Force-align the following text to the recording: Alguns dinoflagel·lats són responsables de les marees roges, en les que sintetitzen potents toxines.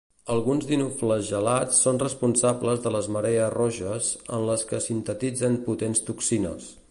Alguns 0.35 0.63
dinoflagel·lats 0.69 1.81
són 1.87 1.99
responsables 2.03 2.81
de 2.87 2.93
les 2.97 3.11
marees 3.17 3.53
roges, 3.57 4.11
en 4.39 4.49
les 4.49 4.67
que 4.71 4.83
sintetitzen 4.89 5.61
potents 5.69 6.05
toxines. 6.09 6.73